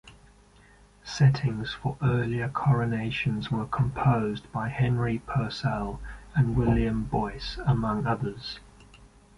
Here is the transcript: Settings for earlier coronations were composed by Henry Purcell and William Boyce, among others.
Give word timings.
Settings 1.03 1.73
for 1.75 1.95
earlier 2.01 2.49
coronations 2.49 3.51
were 3.51 3.67
composed 3.67 4.51
by 4.51 4.67
Henry 4.67 5.19
Purcell 5.27 6.01
and 6.35 6.55
William 6.57 7.03
Boyce, 7.03 7.59
among 7.67 8.07
others. 8.07 8.59